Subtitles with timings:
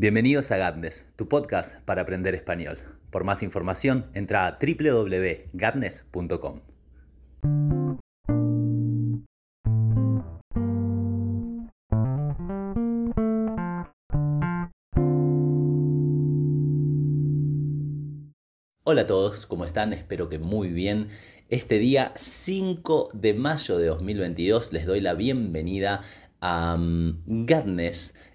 [0.00, 2.78] Bienvenidos a Gatnes, tu podcast para aprender español.
[3.10, 6.60] Por más información, entra a www.gatnes.com.
[18.84, 19.92] Hola a todos, ¿cómo están?
[19.92, 21.08] Espero que muy bien.
[21.50, 26.00] Este día 5 de mayo de 2022 les doy la bienvenida
[26.40, 27.22] a um,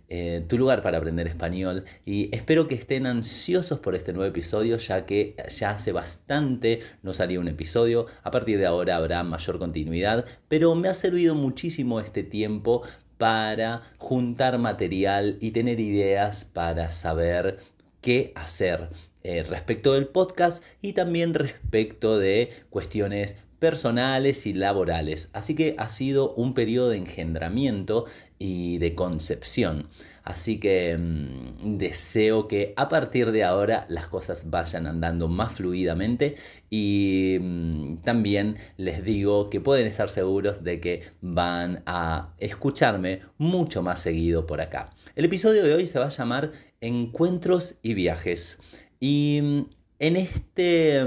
[0.10, 1.86] eh, tu lugar para aprender español.
[2.06, 7.14] Y espero que estén ansiosos por este nuevo episodio ya que ya hace bastante no
[7.14, 12.00] salía un episodio, a partir de ahora habrá mayor continuidad, pero me ha servido muchísimo
[12.00, 12.84] este tiempo
[13.18, 17.58] para juntar material y tener ideas para saber
[18.02, 18.90] qué hacer
[19.24, 25.30] eh, respecto del podcast y también respecto de cuestiones personales y laborales.
[25.34, 28.06] Así que ha sido un periodo de engendramiento
[28.40, 29.88] y de concepción.
[30.26, 36.36] Así que mm, deseo que a partir de ahora las cosas vayan andando más fluidamente
[36.70, 43.84] y mm, también les digo que pueden estar seguros de que van a escucharme mucho
[43.84, 44.90] más seguido por acá.
[45.16, 46.52] El episodio de hoy se va a llamar
[46.82, 48.60] Encuentros y viajes.
[49.00, 49.62] Y mm,
[50.00, 51.06] en este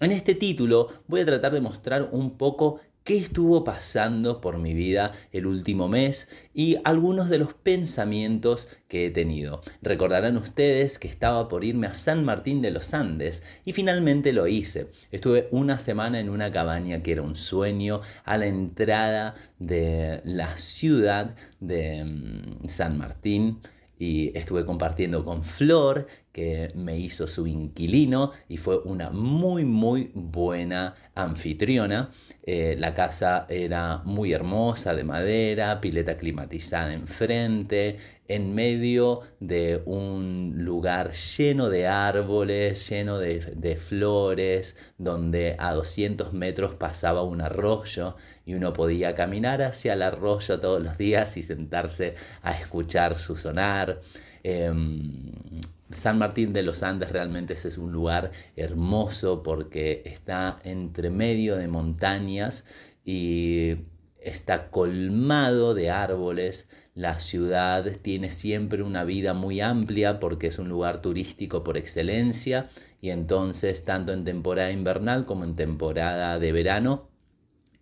[0.00, 4.74] en este título voy a tratar de mostrar un poco qué estuvo pasando por mi
[4.74, 9.60] vida el último mes y algunos de los pensamientos que he tenido.
[9.80, 14.48] Recordarán ustedes que estaba por irme a San Martín de los Andes y finalmente lo
[14.48, 14.88] hice.
[15.12, 20.56] Estuve una semana en una cabaña que era un sueño a la entrada de la
[20.56, 23.60] ciudad de mm, San Martín
[23.98, 26.06] y estuve compartiendo con Flor,
[26.36, 32.10] que me hizo su inquilino y fue una muy muy buena anfitriona.
[32.42, 37.96] Eh, la casa era muy hermosa, de madera, pileta climatizada enfrente,
[38.28, 46.74] en medio de un lugar lleno de árboles, lleno de, flores, donde a 200 metros
[46.74, 52.14] pasaba un arroyo y uno podía caminar hacia el arroyo todos los días y sentarse
[52.42, 54.02] a escuchar su sonar.
[54.42, 55.32] Em,
[55.92, 61.68] San Martín de los Andes realmente es un lugar hermoso porque está entre medio de
[61.68, 62.64] montañas
[63.04, 63.76] y
[64.20, 66.68] está colmado de árboles.
[66.94, 72.68] La ciudad tiene siempre una vida muy amplia porque es un lugar turístico por excelencia
[73.00, 77.08] y entonces tanto en temporada invernal como en temporada de verano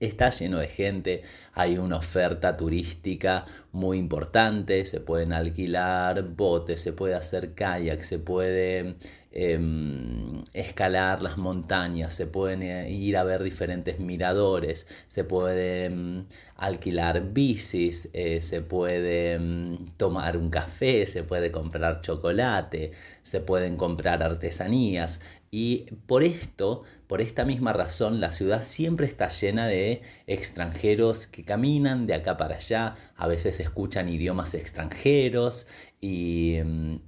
[0.04, 1.22] Está lleno de gente,
[1.54, 8.18] hay una oferta turística muy importante, se pueden alquilar botes, se puede hacer kayak, se
[8.18, 8.96] puede
[9.32, 16.26] em, escalar las montañas, se pueden eh, ir a ver diferentes miradores, se puede em,
[16.56, 22.92] alquilar bicis, eh, se puede em, tomar un café, se puede comprar chocolate,
[23.22, 25.20] se pueden comprar artesanías.
[25.56, 31.44] Y por esto, por esta misma razón, la ciudad siempre está llena de extranjeros que
[31.44, 35.68] caminan de acá para allá, a veces escuchan idiomas extranjeros
[36.00, 36.56] y,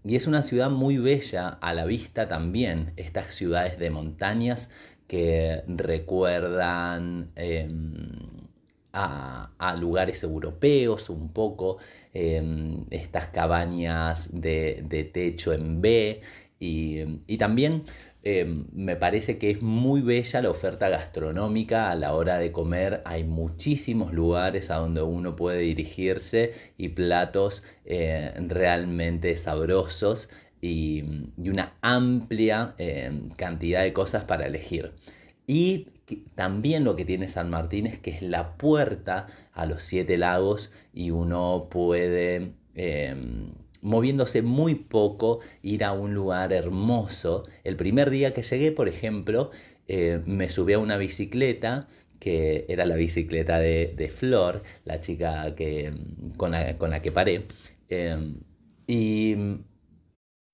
[0.05, 4.71] es una ciudad muy bella a la vista también, estas ciudades de montañas
[5.09, 7.33] que recuerdan...
[7.35, 8.37] Em,
[8.99, 11.77] a, lugares europeos un poco,
[12.15, 16.23] em, estas cabañas de, techo en B
[16.59, 17.85] y también
[18.29, 23.01] Em, me parece que es muy bella la oferta gastronómica a la hora de comer.
[23.05, 30.29] Hay muchísimos lugares a donde uno puede dirigirse y platos eh, realmente sabrosos
[30.61, 31.05] y,
[31.39, 34.95] una amplia em, cantidad de cosas para elegir.
[35.47, 35.87] Y
[36.35, 40.73] también lo que tiene San Martín es que es la puerta a los siete lagos
[40.93, 43.53] y uno puede em,
[43.87, 47.45] moviéndose muy poco, ir a un lugar hermoso.
[47.63, 49.51] El primer día que llegué, por ejemplo,
[49.87, 51.87] eh, me subí a una bicicleta
[52.19, 55.93] que era la bicicleta de, Flor, la chica que,
[56.37, 57.43] con, la, que paré,
[57.89, 58.35] eh,
[58.89, 59.37] y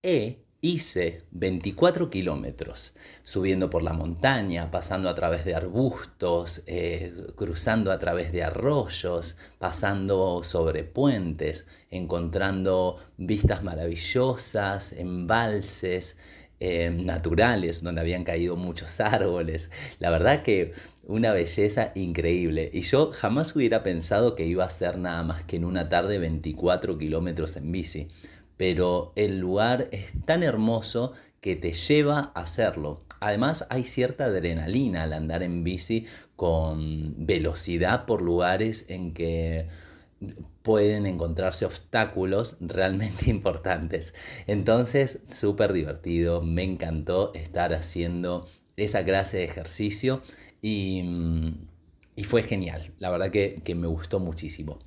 [0.02, 2.94] he Hice 24 kilómetros,
[3.24, 9.36] subiendo por la montaña, pasando a través de arbustos, eh, cruzando a través de arroyos,
[9.58, 16.16] pasando sobre puentes, encontrando vistas maravillosas, embalses
[16.60, 19.72] eh, naturales donde habían caído muchos árboles.
[19.98, 20.70] La verdad que
[21.02, 22.70] una belleza increíble.
[22.72, 26.20] Y yo jamás hubiera pensado que iba a ser nada más que en una tarde
[26.20, 28.06] 24 kilómetros en bici
[28.62, 33.02] pero el lugar es tan hermoso que te lleva a hacerlo.
[33.18, 36.06] Además hay cierta adrenalina al andar en bici
[36.36, 39.66] con velocidad por lugares en que
[40.62, 44.14] pueden encontrarse obstáculos realmente importantes.
[44.46, 50.22] Entonces, súper divertido, me encantó estar haciendo esa clase de ejercicio
[50.60, 54.78] y, mm, fue genial, la verdad que, que me gustó muchísimo.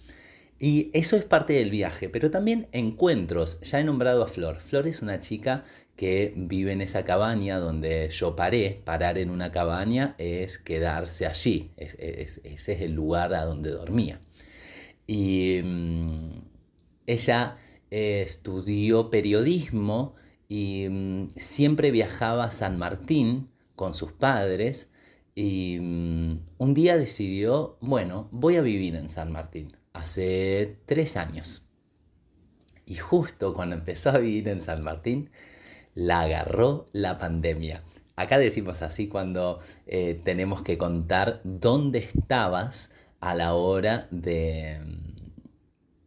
[0.57, 3.59] Y eso es parte del viaje, pero también encuentros.
[3.61, 4.61] Ya he nombrado a Flor.
[4.61, 5.65] Flor es una chica
[5.97, 8.81] que vive en esa cabaña donde yo paré.
[8.85, 11.71] Parar en una cabaña es quedarse allí.
[11.77, 14.19] ese es el lugar a donde dormía.
[15.07, 16.29] Y mm,
[17.07, 17.57] ella
[17.91, 20.15] eh, estudió periodismo
[20.47, 24.91] y mm, siempre viajaba a San Martín con sus padres.
[25.35, 31.67] Y mm, un día decidió, bueno, voy a vivir en San Martín hace tres años.
[32.85, 35.31] Y justo cuando empezó a vivir en San Martín,
[35.95, 37.83] la agarró la pandemia.
[38.15, 44.79] Acá decimos así cuando eh, tenemos que contar dónde estabas a la hora de,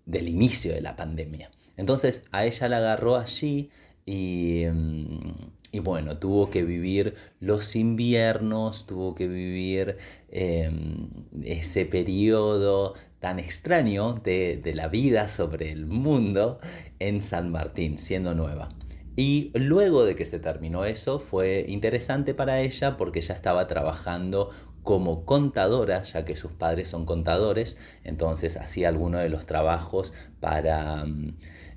[0.06, 1.50] del inicio de la pandemia.
[1.76, 3.70] Entonces a ella la agarró allí
[4.06, 9.98] y, mm, bueno, tuvo que vivir los inviernos, tuvo que vivir
[10.30, 11.10] em,
[11.44, 16.60] ese periodo tan extraño de, la vida sobre el mundo
[16.98, 18.68] en San Martín, siendo nueva.
[19.16, 24.50] Y luego de que se terminó eso, fue interesante para ella porque ya estaba trabajando
[24.84, 31.02] como contadora, ya que sus padres son contadores, entonces hacía algunos de los trabajos para
[31.02, 31.34] em,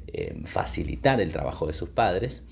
[0.08, 2.48] em, facilitar el trabajo de sus padres.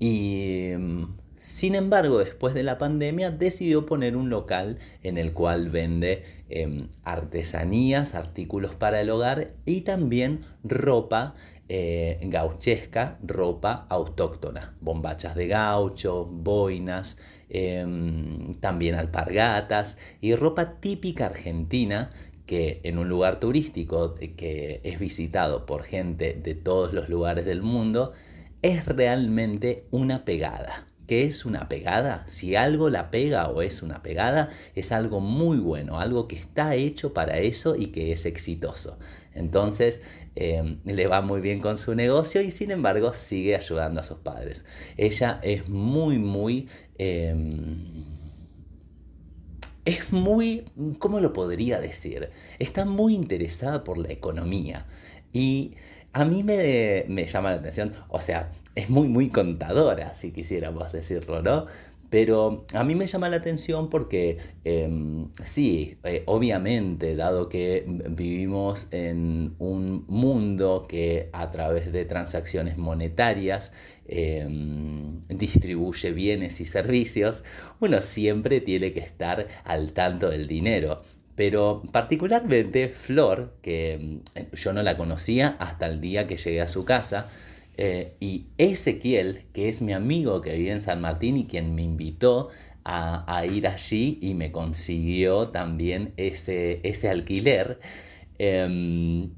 [0.00, 5.70] Y mm, sin embargo, después de la pandemia, decidió poner un local en el cual
[5.70, 11.34] vende em, artesanías, artículos para el hogar y también ropa
[11.70, 17.16] eh, gauchesca, ropa autóctona, bombachas de gaucho, boinas,
[17.48, 22.10] em, también alpargatas y ropa típica argentina
[22.44, 27.62] que en un lugar turístico que es visitado por gente de todos los lugares del
[27.62, 28.12] mundo,
[28.60, 30.89] es realmente una pegada.
[31.10, 32.24] ¿Qué es una pegada?
[32.28, 36.76] Si algo la pega o es una pegada, es algo muy bueno, algo que está
[36.76, 38.96] hecho para eso y que es exitoso.
[39.34, 40.02] Entonces,
[40.36, 44.18] em, le va muy bien con su negocio y sin embargo sigue ayudando a sus
[44.18, 44.64] padres.
[44.96, 46.68] Ella es muy, muy...
[46.96, 48.04] Em,
[49.84, 50.64] es muy,
[51.00, 52.30] ¿cómo lo podría decir?
[52.60, 54.86] Está muy interesada por la economía
[55.32, 55.74] y
[56.12, 61.42] a mí me, llama la atención, o sea, es muy, muy contadora, si quisiéramos decirlo,
[61.42, 61.66] ¿no?
[62.10, 68.88] Pero a mí me llama la atención porque em, sí, eh, obviamente, dado que vivimos
[68.90, 73.72] en un mundo que a través de transacciones monetarias
[74.08, 77.44] em, distribuye bienes y servicios,
[77.78, 81.02] uno siempre tiene que estar al tanto del dinero.
[81.36, 86.68] Pero particularmente Flor, que mm, yo no la conocía hasta el día que llegué a
[86.68, 87.30] su casa,
[87.82, 91.80] eh, y Ezequiel, que es mi amigo que vive en San Martín y quien me
[91.80, 92.50] invitó
[92.84, 97.80] a, ir allí y me consiguió también ese, alquiler,
[98.36, 99.30] em,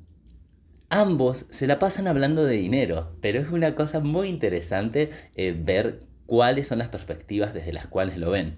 [0.91, 6.01] ambos se la pasan hablando de dinero, pero es una cosa muy interesante eh, ver
[6.27, 8.57] cuáles son las perspectivas desde las cuales lo ven.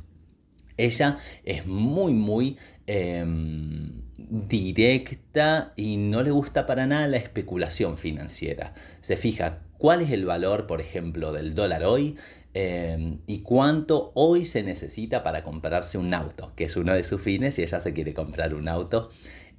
[0.78, 8.72] Ella es muy, muy em, directa y no le gusta para nada la especulación financiera.
[9.02, 12.17] Se fija cuál es el valor, por ejemplo, del dólar hoy
[12.55, 17.20] em, y cuánto hoy se necesita para comprarse un auto, que es uno de sus
[17.20, 19.10] fines y ella se quiere comprar un auto.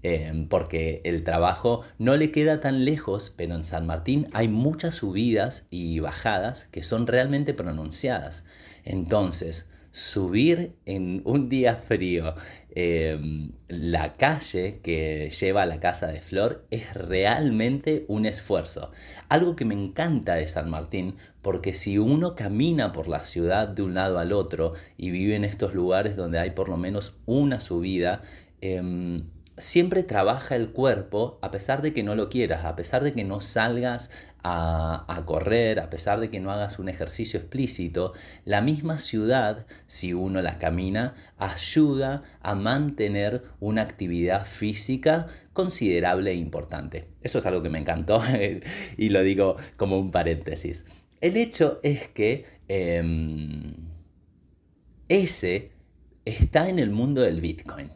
[0.01, 4.95] Em, porque el trabajo no le queda tan lejos, pero en San Martín hay muchas
[4.95, 8.45] subidas y bajadas que son realmente pronunciadas.
[8.83, 12.33] Entonces, subir en un día frío
[12.75, 18.91] em, la calle que lleva a la casa de Flor es realmente un esfuerzo.
[19.29, 23.81] Algo que me encanta de San Martín, porque si uno camina por la ciudad de
[23.81, 27.59] un lado al otro y vive en estos lugares donde hay por lo menos una
[27.59, 28.21] subida,
[28.61, 29.23] em,
[29.57, 33.23] siempre trabaja el cuerpo a pesar de que no lo quieras, a pesar de que
[33.23, 34.11] no salgas
[34.43, 40.13] a, correr, a pesar de que no hagas un ejercicio explícito, la misma ciudad, si
[40.13, 47.07] uno la camina, ayuda a mantener una actividad física considerable e importante.
[47.21, 48.21] Eso es algo que me encantó
[48.97, 50.85] y lo digo como un paréntesis.
[51.21, 53.73] El hecho es que em,
[55.07, 55.71] ese
[56.25, 57.89] está en el mundo del Bitcoin.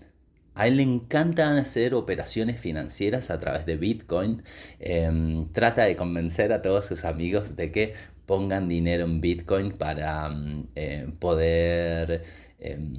[0.60, 4.44] A él le encanta hacer operaciones financieras a través de Bitcoin.
[4.80, 7.94] Em, trata de convencer a todos sus amigos de que
[8.26, 12.26] pongan dinero en Bitcoin para mm, eh, poder
[12.60, 12.94] em,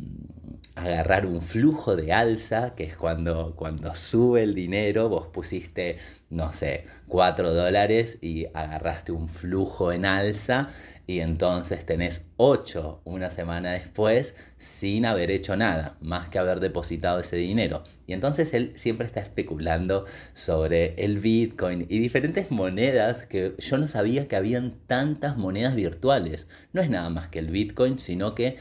[0.75, 5.99] agarrar un flujo de alza, que es cuando, cuando sube el dinero, vos pusiste,
[6.31, 10.71] no sé, 4 dólares y agarraste un flujo en alza
[11.07, 17.21] y entonces tenés 8 una semana después sin haber hecho nada, más que haber depositado
[17.21, 17.83] ese dinero.
[18.07, 23.89] Y entonces él siempre está especulando sobre el Bitcoin y diferentes monedas que yo no
[23.89, 26.49] sabía que habían tantas monedas virtuales.
[26.73, 28.57] No es nada más que el Bitcoin, sino que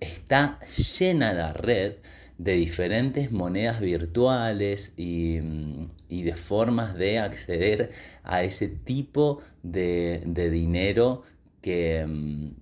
[0.00, 0.60] está
[0.98, 1.94] llena la red
[2.38, 5.40] de diferentes monedas virtuales y,
[6.08, 7.90] de formas de acceder
[8.22, 11.22] a ese tipo de, dinero
[11.60, 12.52] que,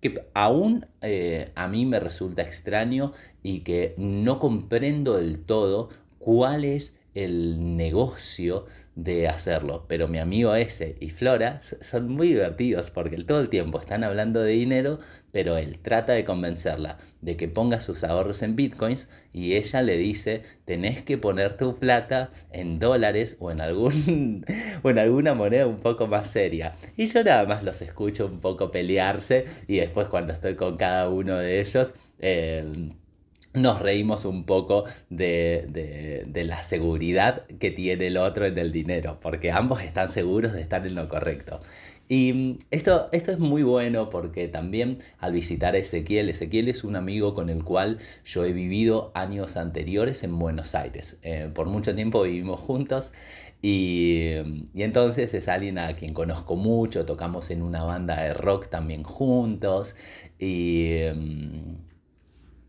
[0.00, 6.64] que aún eh, a mí me resulta extraño y que no comprendo del todo cuál
[6.64, 9.84] es el negocio de hacerlo.
[9.88, 14.40] Pero mi amigo ese y Flora son muy divertidos porque todo el tiempo están hablando
[14.40, 15.00] de dinero,
[15.34, 19.98] pero él trata de convencerla de que ponga sus ahorros en bitcoins y ella le
[19.98, 24.46] dice, tenés que poner tu plata en dólares o en, algún,
[24.84, 26.76] o en alguna moneda un poco más seria.
[26.96, 31.08] Y yo nada más los escucho un poco pelearse y después cuando estoy con cada
[31.08, 31.94] uno de ellos...
[32.20, 32.92] Eh,
[33.54, 39.52] nos reímos un poco de, la seguridad que tiene el otro en el dinero, porque
[39.52, 41.60] ambos están seguros de estar en lo correcto.
[42.08, 46.84] Y mm, esto, esto es muy bueno porque también al visitar a Ezequiel, Ezequiel es
[46.84, 51.18] un amigo con el cual yo he vivido años anteriores en Buenos Aires.
[51.22, 53.12] Eh, por mucho tiempo vivimos juntos
[53.62, 54.34] y,
[54.74, 59.02] y, entonces es alguien a quien conozco mucho, tocamos en una banda de rock también
[59.02, 59.96] juntos
[60.38, 60.98] y...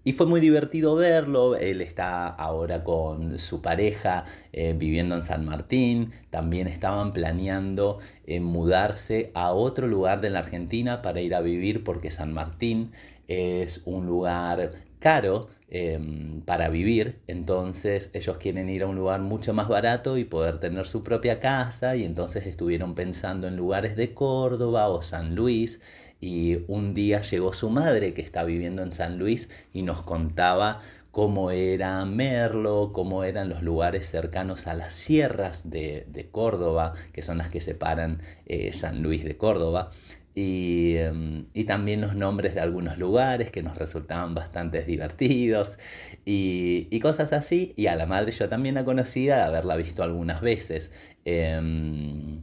[0.07, 5.45] Y fue muy divertido verlo, él está ahora con su pareja eh, viviendo en San
[5.45, 7.97] Martín, también estaban planeando
[8.27, 12.91] eh, mudarse a otro lugar de la Argentina para ir a vivir porque San Martín
[13.27, 19.55] es un lugar caro em, para vivir, entonces ellos quieren ir a un lugar mucho
[19.55, 24.13] más barato y poder tener su propia casa y entonces estuvieron pensando en lugares de
[24.13, 25.81] Córdoba o San Luis
[26.25, 30.81] y un día llegó su madre que está viviendo en San Luis y nos contaba
[31.11, 37.37] cómo era Merlo, cómo eran los lugares cercanos a las sierras de, Córdoba, que son
[37.37, 39.91] las que separan eh, San Luis de Córdoba.
[40.35, 45.77] Em, y, también los nombres de algunos lugares que nos resultaban bastante divertidos
[46.25, 47.73] y, cosas así.
[47.77, 50.91] Y a la madre yo también la conocía de haberla visto algunas veces.
[51.23, 52.41] Em,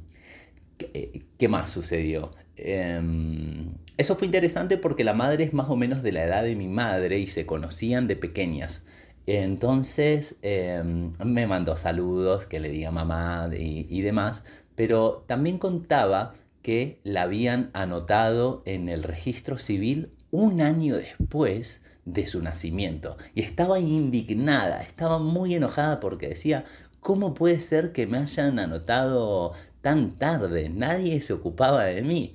[1.39, 2.31] ¿qué, más sucedió?
[2.57, 6.57] Em, eso fue interesante porque la madre es más o menos de la edad de
[6.57, 8.85] mi madre y se conocían de pequeñas.
[9.27, 14.45] Entonces em, me mandó saludos, que le diga mamá y, demás,
[14.75, 16.33] pero también contaba
[16.63, 23.17] que la habían anotado en el registro civil un año después de su nacimiento.
[23.35, 26.65] Y estaba indignada, estaba muy enojada porque decía,
[27.03, 32.35] ¿cómo puede ser que me hayan anotado tan tarde, nadie se ocupaba de mí.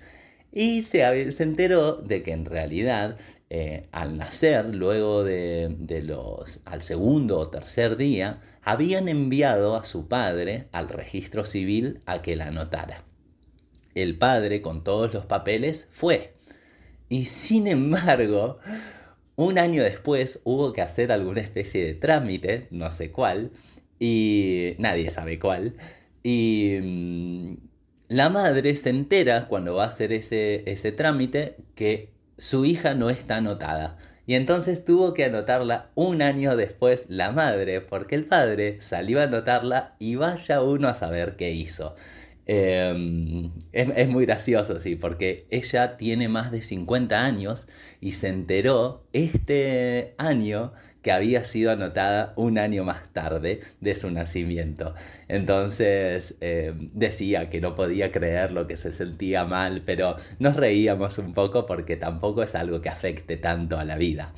[0.51, 3.17] Y se, se enteró de que en realidad
[3.49, 10.07] eh, al nacer, luego de, los, al segundo o tercer día, habían enviado a su
[10.07, 13.05] padre al registro civil a que la anotara.
[13.95, 16.35] El padre, con todos los papeles, fue.
[17.07, 18.59] Y sin embargo,
[19.37, 23.51] un año después hubo que hacer alguna especie de trámite, no sé cuál,
[23.99, 25.75] y nadie sabe cuál,
[26.23, 27.53] y mm,
[28.09, 33.09] la madre se entera cuando va a hacer ese, ese trámite que su hija no
[33.09, 33.97] está anotada.
[34.25, 39.23] Y entonces tuvo que anotarla un año después la madre, porque el padre salió a
[39.23, 41.95] anotarla y vaya uno a saber qué hizo.
[42.45, 47.67] Em, es, es, muy gracioso, sí, porque ella tiene más de 50 años
[47.99, 50.73] y se enteró este año
[51.07, 54.93] que había sido anotada un año más tarde de su nacimiento.
[55.29, 61.17] Entonces eh, decía que no podía creer lo que se sentía mal, pero nos reíamos
[61.17, 64.33] un poco porque tampoco es algo que afecte tanto a la vida.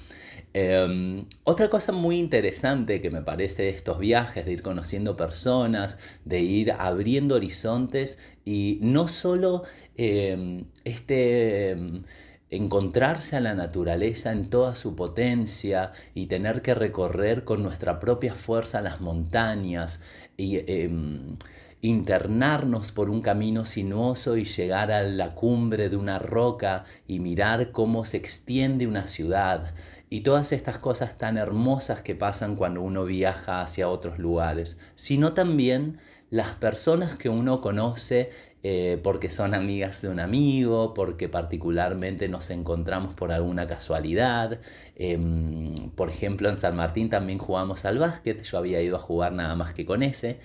[0.54, 5.98] Em, otra cosa muy interesante que me parece de estos viajes, de ir conociendo personas,
[6.24, 9.64] de ir abriendo horizontes y no solo
[9.98, 12.04] em, este em,
[12.52, 18.36] encontrarse a la naturaleza en toda su potencia y tener que recorrer con nuestra propia
[18.36, 20.02] fuerza las montañas
[20.36, 21.38] y em,
[21.82, 27.72] internarnos por un camino sinuoso y llegar a la cumbre de una roca y mirar
[27.72, 29.74] cómo se extiende una ciudad
[30.10, 35.34] y todas estas cosas tan hermosas que pasan cuando uno viaja hacia otros lugares, sino
[35.34, 36.00] también
[36.32, 38.30] las personas que uno conoce
[38.62, 44.60] eh, porque son amigas de un amigo, porque particularmente nos encontramos por alguna casualidad.
[44.96, 49.32] Em, por ejemplo, en San Martín también jugamos al básquet, yo había ido a jugar
[49.34, 50.40] nada más que con ese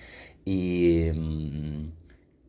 [0.45, 1.91] y em,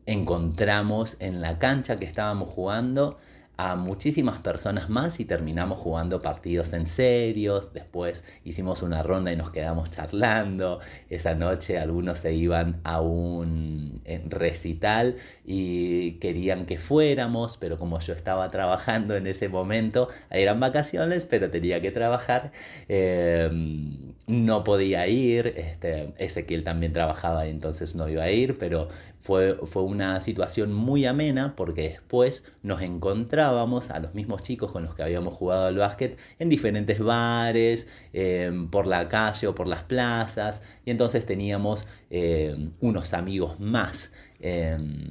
[0.05, 3.17] encontramos en la cancha que estábamos jugando
[3.57, 7.59] a muchísimas personas más y terminamos jugando partidos en serio.
[7.73, 10.79] Después hicimos una ronda y nos quedamos charlando.
[11.09, 13.93] Esa noche algunos se iban a un
[14.29, 21.25] recital y querían que fuéramos, pero como yo estaba trabajando en ese momento, eran vacaciones,
[21.25, 22.51] pero tenía que trabajar,
[22.87, 25.53] em, no podía ir.
[25.57, 30.73] Este, Ezequiel también trabajaba y entonces no iba a ir, pero fue, fue una situación
[30.73, 35.67] muy amena porque después nos encontrábamos a los mismos chicos con los que habíamos jugado
[35.67, 41.25] al básquet en diferentes bares, em, por la calle o por las plazas, y entonces
[41.25, 45.09] teníamos em, unos amigos más em,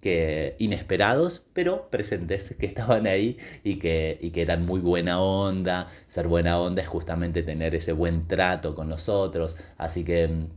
[0.00, 5.88] que inesperados, pero presentes que estaban ahí y que, y que eran muy buena onda.
[6.08, 10.48] Ser buena onda es justamente tener ese buen trato con los otros, así que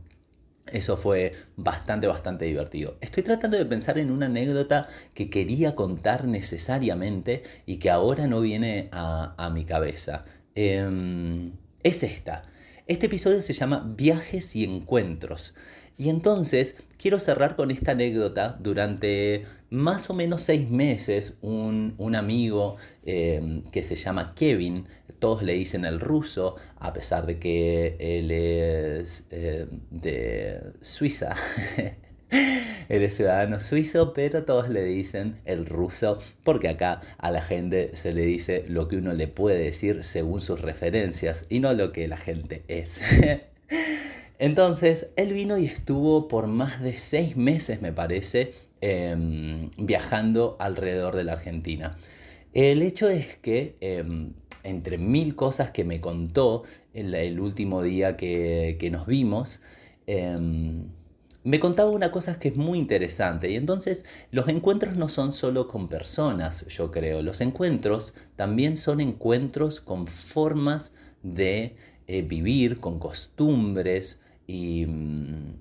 [0.70, 2.96] eso fue bastante, bastante divertido.
[3.00, 8.40] Estoy tratando de pensar en una anécdota que quería contar necesariamente y que ahora no
[8.40, 10.24] viene a, mi cabeza.
[10.54, 12.44] Em, es esta.
[12.86, 15.54] Este episodio se llama Viajes y Encuentros.
[15.98, 18.56] Y entonces quiero cerrar con esta anécdota.
[18.60, 24.86] Durante más o menos seis meses, un, amigo em, que se llama Kevin,
[25.18, 31.34] todos le dicen el ruso, a pesar de que él es em, de Suiza.
[32.88, 37.90] él es ciudadano suizo, pero todos le dicen el ruso, porque acá a la gente
[37.94, 41.92] se le dice lo que uno le puede decir según sus referencias y no lo
[41.92, 43.00] que la gente es.
[44.42, 51.14] Entonces, él vino y estuvo por más de seis meses, me parece, em, viajando alrededor
[51.14, 51.96] de la Argentina.
[52.52, 54.32] El hecho es que, em,
[54.64, 59.60] entre mil cosas que me contó el, último día que, nos vimos,
[60.08, 60.88] em,
[61.44, 65.68] me contaba una cosa que es muy interesante y entonces los encuentros no son solo
[65.68, 71.76] con personas, yo creo, los encuentros también son encuentros con formas de
[72.08, 74.18] eh, vivir, con costumbres,
[74.52, 75.54] Mm,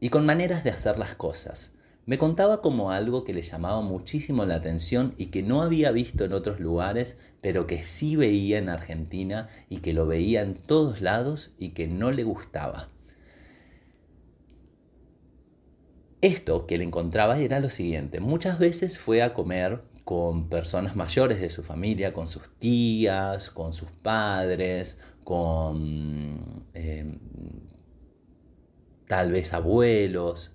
[0.00, 1.74] y, con maneras de hacer las cosas.
[2.06, 6.24] Me contaba como algo que le llamaba muchísimo la atención y que no había visto
[6.24, 11.02] en otros lugares, pero que sí veía en Argentina y que lo veía en todos
[11.02, 12.88] lados y que no le gustaba.
[16.22, 21.40] Esto que le encontraba era lo siguiente, muchas veces fue a comer con personas mayores
[21.40, 27.04] de su familia, con sus tías, con sus padres, con eh,
[29.10, 30.52] tal vez abuelos.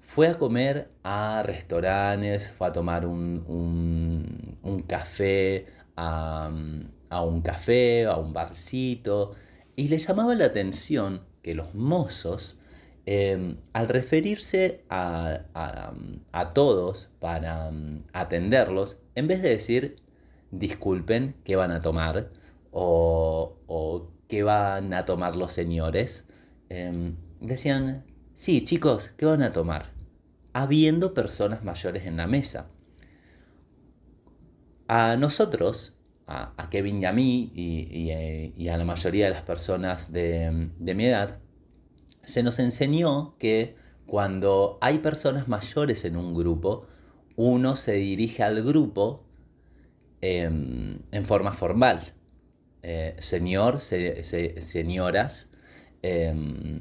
[0.00, 4.56] Fue a comer a restaurantes, fue a tomar un,
[4.88, 9.32] café, a, un café, a un barcito,
[9.76, 12.60] y le llamaba la atención que los mozos,
[13.04, 15.42] em, al referirse a,
[16.54, 19.96] todos para um, atenderlos, en vez de decir
[20.50, 22.30] disculpen, ¿qué van a tomar?
[22.72, 26.26] o, o ¿qué van a tomar los señores?
[26.70, 29.92] Em, decían, sí, chicos, ¿qué van a tomar?
[30.52, 32.70] Habiendo personas mayores en la mesa.
[34.88, 40.70] A nosotros, a, Kevin y a mí, y, a la mayoría de las personas de,
[40.78, 41.38] mi edad,
[42.22, 43.76] se nos enseñó que
[44.06, 46.86] cuando hay personas mayores en un grupo,
[47.36, 49.24] uno se dirige al grupo
[50.20, 52.00] em, en forma formal.
[52.82, 55.50] Eh, señor, señoras,
[56.02, 56.80] em,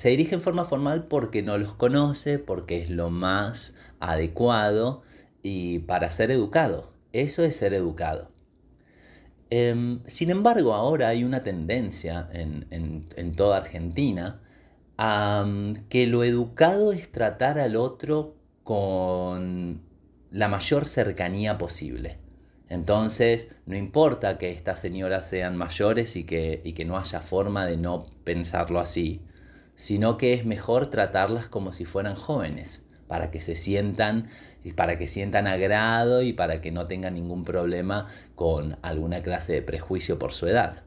[0.00, 5.02] se dirige en forma formal porque no los conoce, porque es lo más adecuado
[5.42, 6.94] y para ser educado.
[7.12, 8.30] Eso es ser educado.
[9.50, 14.40] Em, sin embargo, ahora hay una tendencia en, toda Argentina
[14.96, 19.82] a mm, que lo educado es tratar al otro con
[20.30, 22.16] la mayor cercanía posible.
[22.70, 27.66] Entonces, no importa que estas señoras sean mayores y que, y que no haya forma
[27.66, 29.20] de no pensarlo así,
[29.80, 34.28] sino que es mejor tratarlas como si fueran jóvenes, para que se sientan,
[34.76, 39.62] para que sientan agrado y para que no tengan ningún problema con alguna clase de
[39.62, 40.82] prejuicio por su edad.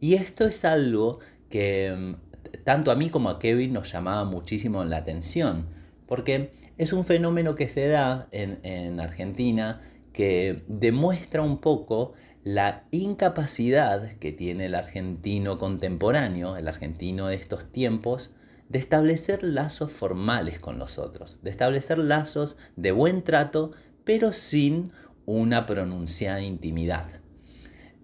[0.00, 4.84] Y esto es algo que mm, tanto a mí como a Kevin nos llamaba muchísimo
[4.84, 5.68] la atención,
[6.06, 9.80] porque es un fenómeno que se da en, en Argentina
[10.12, 17.70] que demuestra un poco la incapacidad que tiene el argentino contemporáneo, el argentino de estos
[17.70, 18.34] tiempos,
[18.68, 23.72] de establecer lazos formales con los otros, de establecer lazos de buen trato,
[24.04, 24.92] pero sin
[25.26, 27.06] una pronunciada intimidad.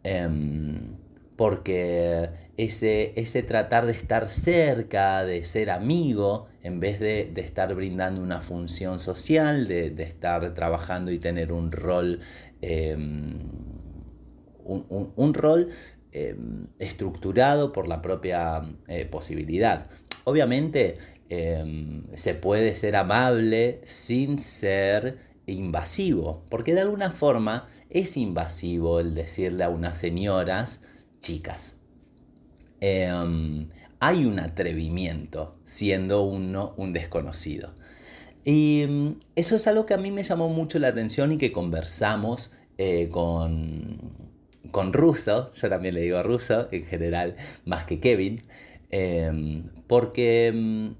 [0.02, 0.96] Em,
[1.36, 8.22] porque ese, ese, tratar de estar cerca, de ser amigo, en vez de, estar brindando
[8.22, 12.20] una función social, de, estar trabajando y tener un rol,
[12.62, 13.38] em,
[14.66, 15.70] un, rol
[16.12, 19.88] em, estructurado por la propia eh, posibilidad.
[20.24, 20.98] Obviamente
[21.28, 29.14] em, se puede ser amable sin ser invasivo, porque de alguna forma es invasivo el
[29.14, 30.82] decirle a unas señoras,
[31.20, 31.80] chicas.
[32.80, 33.68] Em,
[34.00, 37.74] hay un atrevimiento siendo uno un desconocido.
[38.44, 38.86] Y
[39.34, 43.08] eso es algo que a mí me llamó mucho la atención y que conversamos eh,
[43.10, 44.25] con,
[44.70, 48.40] con Russo, yo también le digo Russo en general, más que Kevin,
[48.90, 50.94] Em, porque, em,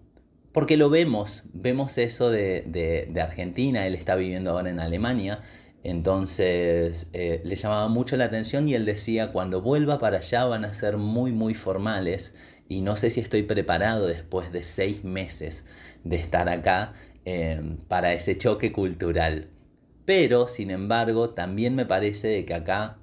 [0.52, 5.40] porque lo vemos, vemos eso de, Argentina, él está viviendo ahora en Alemania,
[5.84, 10.64] entonces eh, le llamaba mucho la atención y él decía, cuando vuelva para allá van
[10.64, 12.34] a ser muy, muy formales
[12.68, 15.66] y no sé si estoy preparado después de seis meses
[16.04, 16.92] de estar acá
[17.24, 19.48] em, para ese choque cultural.
[20.06, 22.98] Pero, sin embargo, también me parece que acá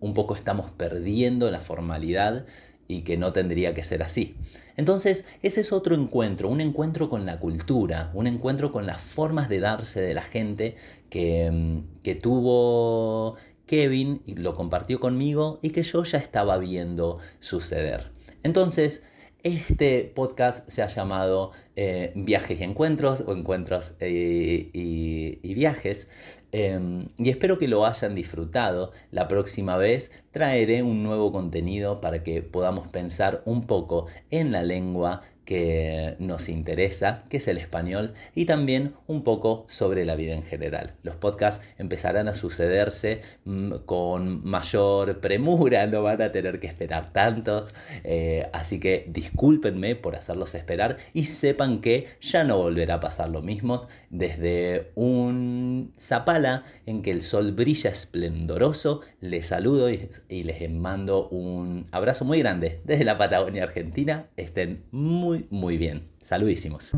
[0.00, 2.46] un poco estamos perdiendo la formalidad
[2.86, 4.36] y que no tendría que ser así.
[4.76, 9.48] Entonces, ese es otro encuentro, un encuentro con la cultura, un encuentro con las formas
[9.48, 10.76] de darse de la gente
[11.10, 13.34] que, mm, que tuvo
[13.66, 18.10] Kevin y lo compartió conmigo y que yo ya estaba viendo suceder.
[18.42, 19.02] Entonces,
[19.42, 26.08] este podcast se ha llamado eh, Viajes y Encuentros o Encuentros eh, y, Viajes
[26.52, 28.92] em, y espero que lo hayan disfrutado.
[29.10, 34.62] La próxima vez traeré un nuevo contenido para que podamos pensar un poco en la
[34.62, 40.34] lengua que nos interesa, que es el español, y también un poco sobre la vida
[40.34, 40.92] en general.
[41.02, 47.14] Los podcasts empezarán a sucederse mm, con mayor premura, no van a tener que esperar
[47.14, 53.00] tantos, eh, así que discúlpenme por hacerlos esperar y sepan que ya no volverá a
[53.00, 59.00] pasar lo mismo desde un Zapala en que el sol brilla esplendoroso.
[59.22, 64.28] Les saludo y, y les mando un abrazo muy grande desde la Patagonia Argentina.
[64.36, 66.08] Estén muy muy, bien.
[66.20, 66.92] Saludísimos.